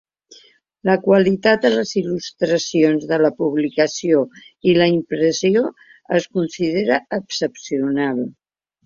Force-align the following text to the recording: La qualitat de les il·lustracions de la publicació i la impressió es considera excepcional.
La 0.89 0.93
qualitat 1.01 1.65
de 1.65 1.69
les 1.73 1.91
il·lustracions 1.99 3.05
de 3.11 3.19
la 3.25 3.31
publicació 3.41 4.23
i 4.71 4.75
la 4.79 4.87
impressió 4.95 5.63
es 6.21 6.27
considera 6.39 6.99
excepcional. 7.19 8.25